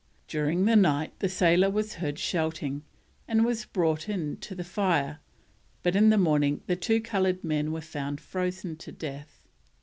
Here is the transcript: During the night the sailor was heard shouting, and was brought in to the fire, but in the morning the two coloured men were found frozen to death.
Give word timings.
During 0.27 0.65
the 0.65 0.75
night 0.75 1.13
the 1.19 1.29
sailor 1.29 1.69
was 1.69 1.93
heard 1.93 2.17
shouting, 2.17 2.81
and 3.27 3.45
was 3.45 3.65
brought 3.65 4.09
in 4.09 4.37
to 4.37 4.55
the 4.55 4.63
fire, 4.63 5.19
but 5.83 5.95
in 5.95 6.09
the 6.09 6.17
morning 6.17 6.63
the 6.65 6.75
two 6.75 6.99
coloured 7.01 7.43
men 7.43 7.71
were 7.71 7.81
found 7.81 8.19
frozen 8.19 8.77
to 8.77 8.91
death. 8.91 9.43